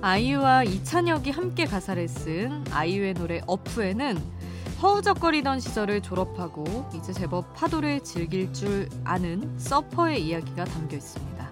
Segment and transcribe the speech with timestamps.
[0.00, 4.16] 아이유와 이찬혁이 함께 가사를 쓴 아이유의 노래 어푸에는
[4.80, 11.50] 허우적거리던 시절을 졸업하고 이제 제법 파도를 즐길 줄 아는 서퍼의 이야기가 담겨 있습니다.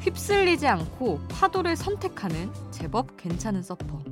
[0.00, 4.02] 휩쓸리지 않고 파도를 선택하는 제법 괜찮은 서퍼.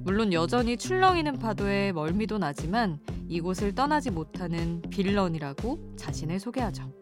[0.00, 6.92] 물론 여전히 출렁이는 파도에 멀미도 나지만 이곳을 떠나지 못하는 villain이라고 자신을 소개하죠.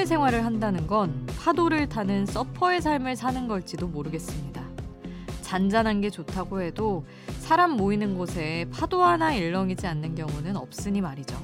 [0.00, 4.62] 사회생활을 한다는 건 파도를 타는 서퍼의 삶을 사는 걸지도 모르겠습니다.
[5.42, 7.04] 잔잔한 게 좋다고 해도
[7.40, 11.36] 사람 모이는 곳에 파도 하나 일렁이지 않는 경우는 없으니 말이죠.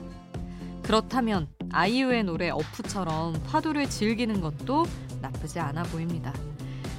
[0.82, 4.86] 그렇다면 아이유의 노래 어프처럼 파도를 즐기는 것도
[5.20, 6.32] 나쁘지 않아 보입니다.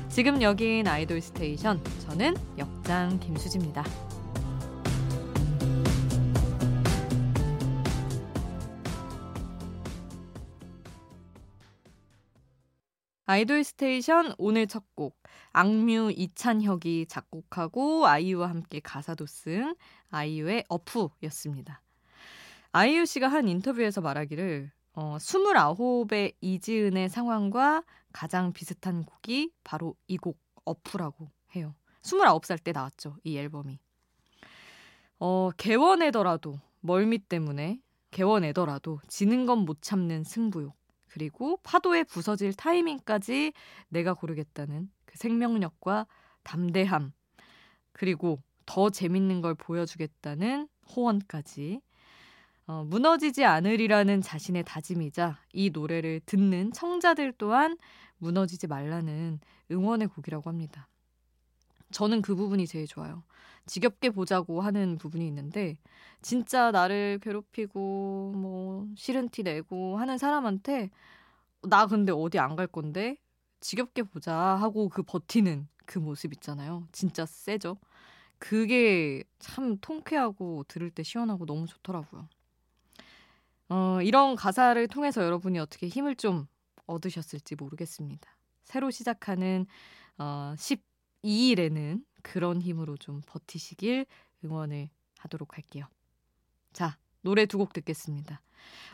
[0.10, 1.82] 지금 여긴 아이돌 스테이션.
[2.08, 3.84] 저는 역장 김수지입니다.
[13.28, 15.18] 아이돌 스테이션 오늘 첫 곡
[15.52, 19.76] 악뮤 이찬혁이 작곡하고 아이유와 함께 가사도 쓴
[20.10, 21.82] 아이유의 어푸였습니다.
[22.72, 27.84] 아이유 씨가 한 인터뷰에서 말하기를 어, 29의 이지은의 상황과
[28.14, 31.76] 가장 비슷한 곡이 바로 이 곡 어푸라고 해요.
[32.04, 33.18] 29살 때 나왔죠.
[33.24, 33.80] 이 앨범이.
[35.20, 37.82] 어, 게워내더라도 멀미 때문에
[38.12, 40.76] 게워내더라도 지는 건 못 참는 승부욕.
[41.08, 43.54] 그리고 파도에 부서질 타이밍까지
[43.90, 46.08] 내가 고르겠다는 그 생명력과
[46.44, 47.14] 담대함.
[47.92, 51.82] 그리고 더 재밌는 걸 보여주겠다는 호언까지.
[52.68, 57.78] 어, 무너지지 않으리라는 자신의 다짐이자 이 노래를 듣는 청자들 또한
[58.18, 59.40] 무너지지 말라는
[59.72, 60.90] 응원의 곡이라고 합니다.
[61.92, 63.24] 저는 그 부분이 제일 좋아요.
[63.66, 65.78] 지겹게 보자고 하는 부분이 있는데
[66.22, 70.90] 진짜 나를 괴롭히고 뭐 싫은 티 내고 하는 사람한테
[71.64, 73.18] 나 근데 어디 안 갈 건데
[73.62, 76.88] 지겹게 보자 하고 그 버티는 그 모습 있잖아요.
[76.92, 77.78] 진짜 세죠.
[78.40, 82.30] 그게 참 통쾌하고 들을 때 시원하고 너무 좋더라고요.
[83.70, 86.48] 어, 이런 가사를 통해서 여러분이 어떻게 힘을 좀
[86.86, 88.30] 얻으셨을지 모르겠습니다.
[88.64, 89.66] 새로 시작하는
[90.18, 90.56] 어,
[91.28, 94.06] 12일에는 그런 힘으로 좀 버티시길
[94.44, 94.90] 응원을
[95.20, 95.86] 하도록 할게요.
[96.74, 98.42] 자, 노래 두 곡 듣겠습니다.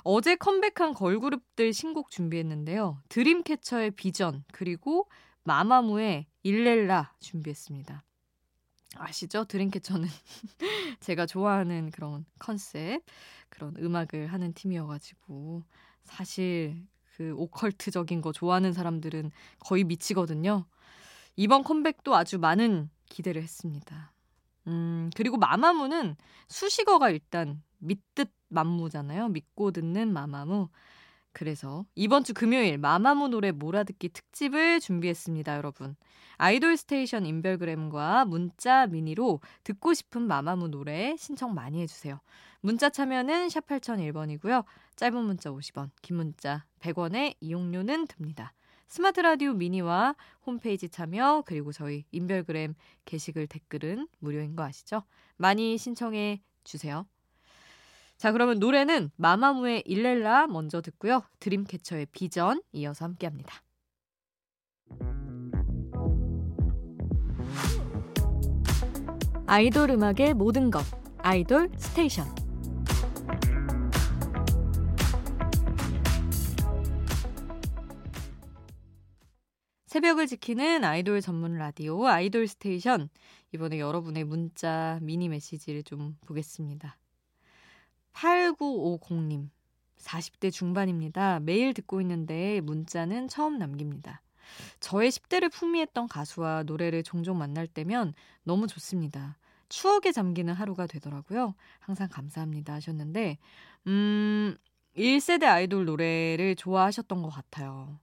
[0.04, 3.02] 어제 컴백한 걸그룹들 신곡 준비했는데요.
[3.10, 5.08] 드림캐쳐의 비전, 그리고
[5.44, 8.04] 마마무의 일렐라 준비했습니다.
[8.96, 9.46] 아시죠?
[9.46, 10.08] 드림캐쳐는
[11.00, 13.04] 제가 좋아하는 그런 컨셉,
[13.50, 15.64] 그런 음악을 하는 팀이어가지고,
[16.04, 16.86] 사실
[17.16, 20.66] 그 오컬트적인 거 좋아하는 사람들은 거의 미치거든요.
[21.36, 24.12] 이번 컴백도 아주 많은 기대를 했습니다.
[24.68, 26.16] 음, 그리고 마마무는
[26.48, 29.30] 수식어가 일단 믿듣맘무잖아요.
[29.30, 30.70] 믿고 듣는 마마무.
[31.34, 35.96] 그래서 이번 주 금요일 마마무 노래 몰아듣기 특집을 준비했습니다, 여러분.
[36.38, 42.20] 아이돌 스테이션 인별그램과 문자 미니로 듣고 싶은 마마무 노래 신청 많이 해주세요.
[42.62, 44.64] 문자 참여는 샵 8001번이고요.
[44.96, 48.54] 짧은 문자 50원, 긴 문자 100원의 이용료는 듭니다.
[48.94, 50.14] 스마트 라디오 미니와
[50.46, 55.02] 홈페이지 참여 그리고 저희 인별그램 게시글 댓글은 무료인 거 아시죠?
[55.36, 57.08] 많이 신청해 주세요.
[58.18, 61.24] 자, 그러면 노래는 마마무의 일렐라 먼저 듣고요.
[61.40, 63.64] 드림캐쳐의 비전 이어서 함께 합니다.
[69.48, 70.84] 아이돌 음악의 모든 것
[71.18, 72.43] 아이돌 스테이션
[79.94, 83.10] 새벽을 지키는 아이돌 전문 라디오 아이돌 스테이션
[83.54, 86.98] 이번에 여러분의 문자 미니 메시지를 좀 보겠습니다.
[88.14, 89.50] 8950님
[90.00, 91.42] 40대 중반입니다.
[91.42, 94.24] 매일 듣고 있는데 문자는 처음 남깁니다.
[94.80, 99.38] 저의 10대를 풍미했던 가수와 노래를 종종 만날 때면 너무 좋습니다.
[99.70, 101.54] 추억에 잠기는 하루가 되더라고요.
[101.80, 103.38] 항상 감사합니다 하셨는데,
[103.86, 104.58] 음,
[104.98, 108.00] 1세대 아이돌 노래를 좋아하셨던 것 같아요.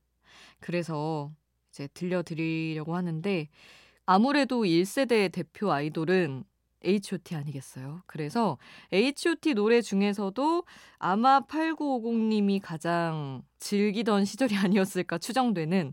[0.61, 1.33] 그래서
[1.81, 3.49] 이제 들려드리려고 하는데,
[4.05, 6.45] 아무래도 1세대 대표 아이돌은
[6.85, 8.03] H.O.T 아니겠어요?
[8.07, 8.59] 그래서
[8.93, 10.65] H.O.T 노래 중에서도
[10.99, 15.93] 아마 8950님이 가장 즐기던 시절이 아니었을까 추정되는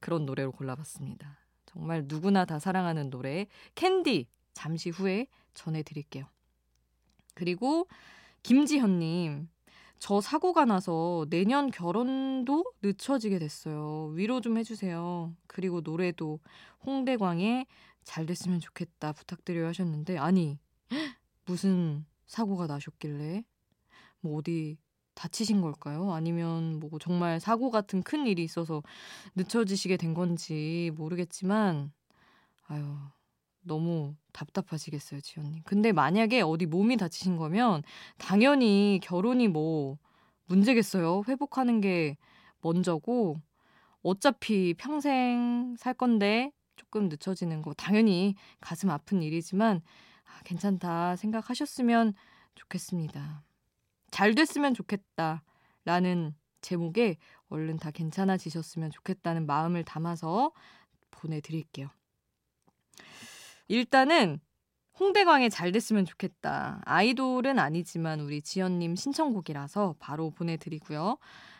[0.00, 1.38] 그런 노래로 골라봤습니다.
[1.66, 6.26] 정말 누구나 다 사랑하는 노래 캔디 잠시 후에 전해드릴게요.
[7.34, 7.86] 그리고
[8.42, 9.48] 김지현님
[10.02, 14.10] 저 사고가 나서 내년 결혼도 늦춰지게 됐어요.
[14.16, 15.32] 위로 좀 해주세요.
[15.46, 16.40] 그리고 노래도
[16.84, 17.66] 홍대광의
[18.02, 20.58] 잘 됐으면 좋겠다 부탁드려요 하셨는데 아니
[21.46, 23.44] 무슨 사고가 나셨길래
[24.22, 24.76] 뭐 어디
[25.14, 26.12] 다치신 걸까요?
[26.12, 28.82] 아니면 뭐 정말 사고 같은 큰 일이 있어서
[29.36, 31.92] 늦춰지시게 된 건지 모르겠지만
[32.66, 32.96] 아유
[33.62, 35.62] 너무 답답하시겠어요, 지연님.
[35.64, 37.82] 근데 만약에 어디 몸이 다치신 거면
[38.18, 39.98] 당연히 결혼이 뭐
[40.46, 41.22] 문제겠어요.
[41.28, 42.16] 회복하는 게
[42.60, 43.36] 먼저고
[44.02, 49.80] 어차피 평생 살 건데 조금 늦춰지는 거 당연히 가슴 아픈 일이지만
[50.24, 52.14] 아, 괜찮다 생각하셨으면
[52.54, 53.42] 좋겠습니다.
[54.10, 55.42] 잘 됐으면 좋겠다
[55.84, 57.16] 라는 제목에
[57.48, 60.52] 얼른 다 괜찮아지셨으면 좋겠다는 마음을 담아서
[61.10, 61.88] 보내드릴게요.
[63.72, 64.38] 일단은
[65.00, 66.82] 홍대광에 잘 됐으면 좋겠다.
[66.84, 71.16] 아이돌은 아니지만 우리 지연님 신청곡이라서 바로 보내드리고요.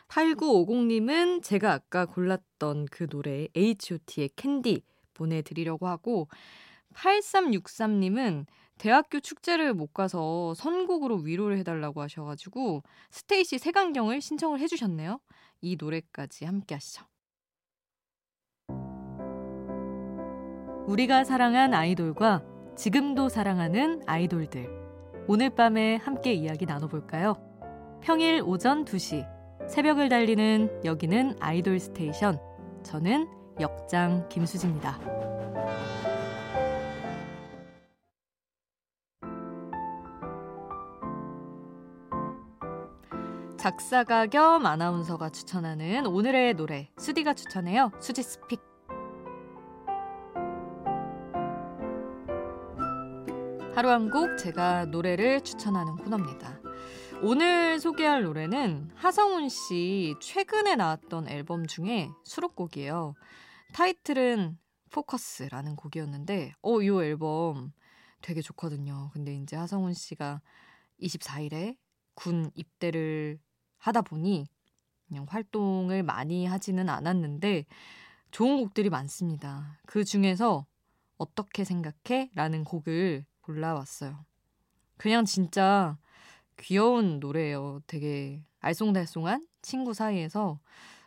[0.09, 4.83] 8950님은 제가 아까 골랐던 그 노래 H.O.T의 캔디
[5.15, 6.27] 보내드리려고 하고
[6.93, 8.45] 8363님은
[8.77, 15.19] 대학교 축제를 못 가서 선곡으로 위로를 해달라고 하셔가지고 스테이시 색안경을 신청을 해주셨네요.
[15.61, 17.05] 이 노래까지 함께 하시죠.
[20.87, 22.43] 우리가 사랑한 아이돌과
[22.75, 24.69] 지금도 사랑하는 아이돌들.
[25.27, 27.35] 오늘 밤에 함께 이야기 나눠볼까요?
[28.01, 29.25] 평일 오전 2시.
[29.69, 32.37] 새벽을 달리는 여기는 아이돌 스테이션.
[32.83, 33.27] 저는
[33.61, 34.99] 역장 김수지입니다.
[43.57, 47.93] 작사가 겸 아나운서가 추천하는 오늘의 노래 수디가 추천해요.
[48.01, 48.72] 수지 스픽.
[53.75, 56.59] 하루 한 곡 제가 노래를 추천하는 코너입니다.
[57.23, 63.15] 오늘 소개할 노래는 하성운 씨 최근에 나왔던 앨범 중에 수록곡이에요.
[63.73, 64.59] 타이틀은
[64.91, 67.73] 포커스라는 곡이었는데, 어, 이 앨범
[68.21, 69.09] 되게 좋거든요.
[69.13, 70.41] 근데 이제 하성운 씨가
[71.01, 71.75] 24일에
[72.13, 73.39] 군 입대를
[73.79, 74.45] 하다 보니
[75.07, 77.65] 그냥 활동을 많이 하지는 않았는데
[78.31, 79.79] 좋은 곡들이 많습니다.
[79.87, 80.65] 그 중에서
[81.17, 82.29] 어떻게 생각해?
[82.35, 84.25] 라는 곡을 골라왔어요.
[84.97, 85.97] 그냥 진짜
[86.57, 87.81] 귀여운 노래예요.
[87.87, 90.59] 되게 알쏭달쏭한 친구 사이에서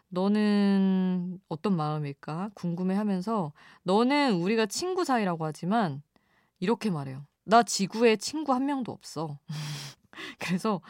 [0.09, 3.53] 너는 어떤 마음일까 궁금해 하면서
[3.83, 6.03] 너는 우리가 친구 사이라고 하지만
[6.61, 7.27] 이렇게 말해요.
[7.45, 9.39] 나 지구에 친구 한 명도 없어.
[10.39, 10.81] 그래서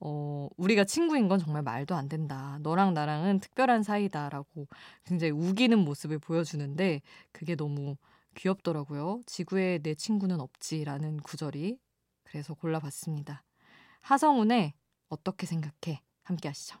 [0.00, 2.58] 어, 우리가 친구인 건 정말 말도 안 된다.
[2.62, 4.66] 너랑 나랑은 특별한 사이다라고
[5.04, 7.96] 굉장히 우기는 모습을 보여주는데 그게 너무
[8.34, 9.20] 귀엽더라고요.
[9.26, 11.78] 지구에 내 친구는 없지라는 구절이.
[12.24, 13.42] 그래서 골라봤습니다.
[14.02, 14.74] 하성운의
[15.08, 16.02] 어떻게 생각해?
[16.22, 16.78] 함께 하시죠.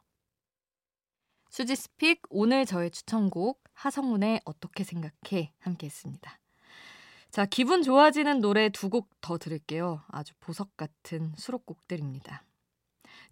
[1.50, 5.52] 수디's pick 오늘 저의 추천곡 하성운의 어떻게 생각해?
[5.58, 6.38] 함께 했습니다.
[7.30, 10.02] 자, 기분 좋아지는 노래 두 곡 더 들을게요.
[10.08, 12.44] 아주 보석 같은 수록곡들입니다.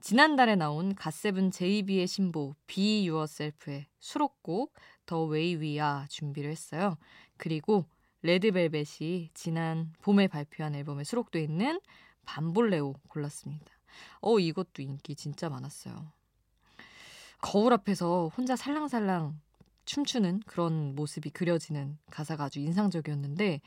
[0.01, 4.75] 지난달에 나온 갓세븐 제이비의 신보 Be Yourself의 수록곡
[5.07, 6.97] The Way We Are 준비를 했어요.
[7.37, 7.87] 그리고
[8.23, 11.81] 레드벨벳이 지난 봄에 발표한 앨범에 수록돼 있는
[12.25, 13.67] Bamboleo 골랐습니다.
[14.21, 16.13] 어 이것도 인기 진짜 많았어요.
[17.41, 19.41] 거울 앞에서 혼자 살랑살랑
[19.85, 23.61] 춤추는 그런 모습이 그려지는 가사가 아주 인상적이었는데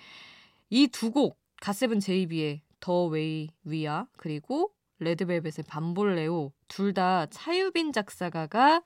[0.70, 7.91] 이 두 곡 갓세븐 제이비의 The Way We Are 그리고 레드벨벳의 Bamboleo 둘 다 차유빈
[7.93, 8.84] 작사가가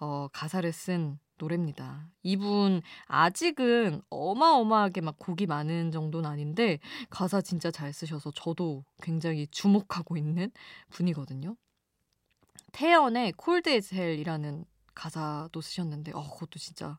[0.00, 2.08] 어, 가사를 쓴 노래입니다.
[2.22, 6.78] 이분 아직은 어마어마하게 막 곡이 많은 정도는 아닌데
[7.10, 10.50] 가사 진짜 잘 쓰셔서 저도 굉장히 주목하고 있는
[10.90, 11.56] 분이거든요.
[12.72, 16.98] 태연의 Cold As Hell이라는 가사도 쓰셨는데 어 그것도 진짜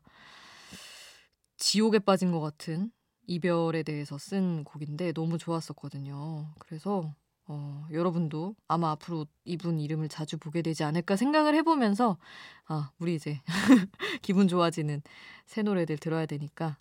[1.56, 2.92] 지옥에 빠진 것 같은
[3.26, 6.52] 이별에 대해서 쓴 곡인데 너무 좋았었거든요.
[6.58, 7.14] 그래서
[7.48, 12.18] 어, 여러분도 아마 앞으로 이분 이름을 자주 보게 되지 않을까 생각을 해보면서
[12.66, 13.40] 아, 우리 이제
[14.22, 15.02] 기분 좋아지는
[15.46, 16.78] 새 노래들 들어야 되니까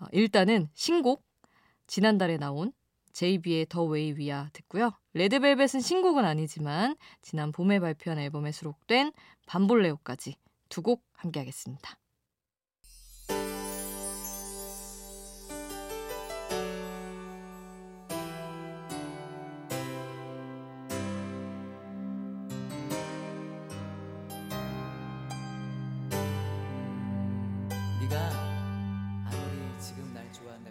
[0.00, 1.24] 어, 일단은 신곡
[1.86, 2.72] 지난달에 나온
[3.12, 4.90] 제이비의 The Way We Are 듣고요.
[5.14, 9.12] 레드벨벳은 신곡은 아니지만 지난 봄에 발표한 앨범에 수록된
[9.46, 10.36] Bamboleo까지
[10.68, 11.96] 두 곡 함께 하겠습니다.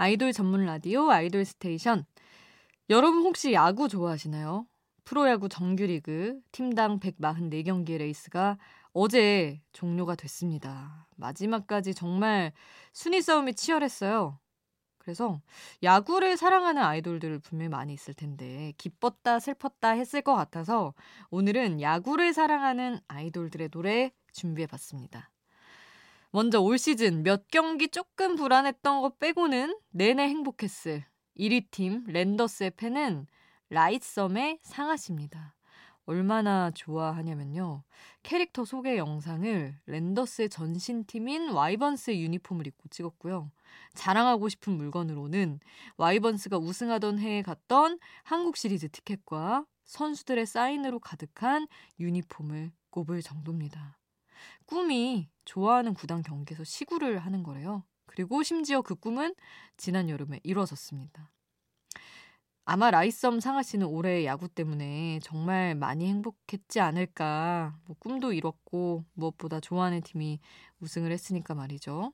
[0.00, 2.06] 아이돌 전문 라디오 아이돌 스테이션.
[2.88, 4.66] 여러분 혹시 야구 좋아하시나요?
[5.04, 8.56] 프로야구 정규리그 팀당 144경기의 레이스가
[8.94, 11.06] 어제 종료가 됐습니다.
[11.16, 12.52] 마지막까지 정말
[12.94, 14.38] 순위 싸움이 치열했어요.
[14.96, 15.42] 그래서
[15.82, 20.94] 야구를 사랑하는 아이돌들 분명히 많이 있을 텐데 기뻤다 슬펐다 했을 것 같아서
[21.28, 25.29] 오늘은 야구를 사랑하는 아이돌들의 노래 준비해 봤습니다.
[26.32, 31.04] 먼저 올 시즌 몇 경기 조금 불안했던 것 빼고는 내내 행복했을
[31.36, 33.26] 1위 팀 랜더스의 팬은
[33.70, 35.56] 라이썸의 상하씨입니다.
[36.06, 37.82] 얼마나 좋아하냐면요.
[38.22, 43.50] 캐릭터 소개 영상을 랜더스의 전신팀인 와이번스의 유니폼을 입고 찍었고요.
[43.94, 45.58] 자랑하고 싶은 물건으로는
[45.96, 51.66] 와이번스가 우승하던 해에 갔던 한국 시리즈 티켓과 선수들의 사인으로 가득한
[51.98, 53.98] 유니폼을 꼽을 정도입니다.
[54.66, 57.82] 꿈이 좋아하는 구단 경기에서 시구를 하는 거래요.
[58.06, 59.34] 그리고 심지어 그 꿈은
[59.76, 61.28] 지난 여름에 이루어졌습니다.
[62.64, 67.76] 아마 라이썸 상하 씨는 올해 야구 때문에 정말 많이 행복했지 않을까.
[67.84, 70.38] 뭐 꿈도 이뤘고 무엇보다 좋아하는 팀이
[70.78, 72.12] 우승을 했으니까 말이죠.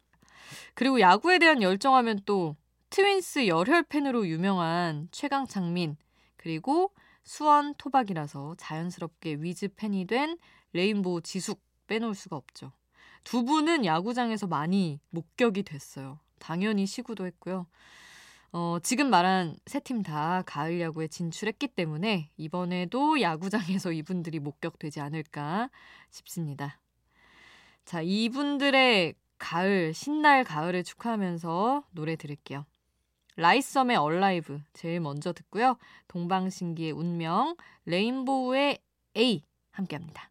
[0.72, 2.56] 그리고 야구에 대한 열정하면 또
[2.88, 5.98] 트윈스 열혈 팬으로 유명한 최강창민
[6.38, 6.90] 그리고
[7.22, 10.38] 수원 토박이라서 자연스럽게 위즈 팬이 된
[10.72, 12.72] 레인보우 지숙 빼놓을 수가 없죠.
[13.26, 16.20] 두 분은 야구장에서 많이 목격이 됐어요.
[16.38, 17.66] 당연히 시구도 했고요.
[18.52, 25.70] 어, 지금 말한 세 팀 다 가을 야구에 진출했기 때문에 이번에도 야구장에서 이분들이 목격되지 않을까
[26.10, 26.78] 싶습니다.
[27.84, 32.64] 자, 이분들의 가을, 신날 가을을 축하하면서 노래 들을게요.
[33.34, 35.78] 라이썸의 얼라이브 제일 먼저 듣고요.
[36.06, 37.56] 동방신기의 운명,
[37.86, 38.78] 레인보우의
[39.16, 39.42] A
[39.72, 40.30] 함께 합니다.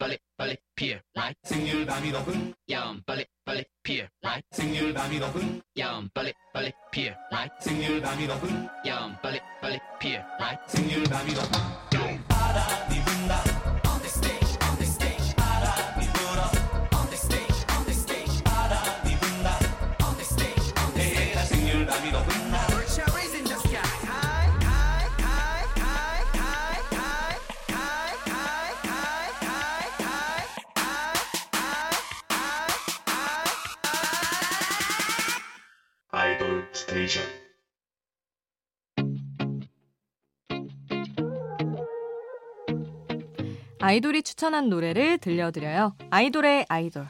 [0.00, 1.38] 빨리 빨리 피어 right?
[1.42, 4.42] 생률 밤이 높은 야음 빨리 빨리 피어 right?
[4.50, 7.54] 생률 밤이 높은 야음 빨리 빨리 피어 right?
[7.60, 10.58] 생률 밤이 높은 야음 빨리 빨리 피어 right?
[10.68, 11.60] 생률 밤이 높은
[12.88, 13.59] 니 분다
[43.90, 45.96] 아이돌이 추천한 노래를 들려드려요.
[46.10, 47.08] 아이돌의 아이돌.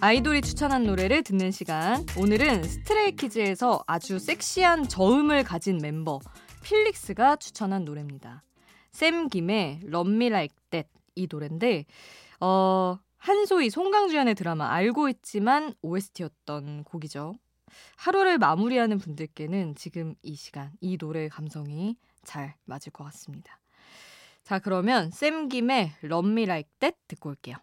[0.00, 2.04] 아이돌이 추천한 노래를 듣는 시간.
[2.18, 6.18] 오늘은 스트레이키즈에서 아주 섹시한 저음을 가진 멤버
[6.64, 8.42] 필릭스가 추천한 노래입니다.
[8.90, 10.82] 샘 김의 럼미 라이크
[11.14, 11.84] 이 노래인데
[12.40, 17.34] 어 한소희 송강 주연의 드라마 알고 있지만 OST였던 곡이죠.
[17.96, 23.58] 하루를 마무리하는 분들께는 지금 이 시간 이 노래의 감성이 잘 맞을 것 같습니다.
[24.42, 27.56] 자 그러면 샘 김의 Love Me Like 듣고 올게요.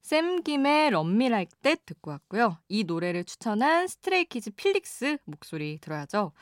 [0.00, 2.56] 샘 김의 Love Me Like 듣고 왔고요.
[2.68, 6.32] 이 노래를 추천한 스트레이키즈 필릭스 목소리 들어야죠.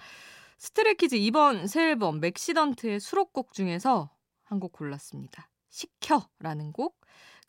[0.59, 4.11] 스트레이키즈 이번 새 앨범 MAXIDENT의 수록곡 중에서
[4.45, 5.51] 한 곡 골랐습니다.
[5.71, 7.00] 식어라는 곡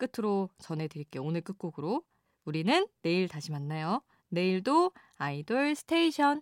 [0.01, 1.24] 끝으로 전해드릴게요.
[1.24, 2.03] 오늘 끝곡으로
[2.46, 4.01] 우리는 내일 다시 만나요.
[4.29, 6.41] 내일도 아이돌 스테이션